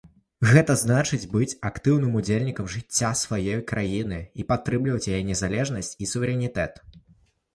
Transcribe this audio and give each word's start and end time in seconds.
Гэта 0.51 0.75
значыць 0.83 1.27
быць 1.33 1.57
актыўным 1.69 2.15
удзельнікам 2.19 2.71
жыцця 2.75 3.11
сваёй 3.23 3.61
краіны 3.73 4.19
і 4.43 4.45
падтрымліваць 4.53 5.09
яе 5.17 5.19
незалежнасць 5.29 5.91
і 6.05 6.09
суверэнітэт. 6.13 6.73